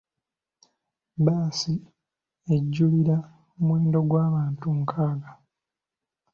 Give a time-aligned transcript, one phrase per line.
[1.17, 1.73] Bbaasi
[2.55, 3.17] ejjulira
[3.57, 5.31] omuwendo gw'abantu nkaaga.